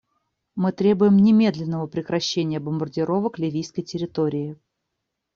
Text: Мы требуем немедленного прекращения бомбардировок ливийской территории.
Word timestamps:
Мы 0.55 0.71
требуем 0.71 1.17
немедленного 1.17 1.85
прекращения 1.85 2.59
бомбардировок 2.59 3.37
ливийской 3.37 3.83
территории. 3.83 4.57